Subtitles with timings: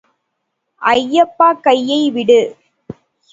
[0.81, 2.41] ஐயப்பா கையை விடு.